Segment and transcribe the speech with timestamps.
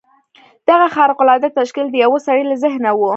[0.67, 3.01] دغه خارق العاده تشکیل د یوه سړي له ذهنه و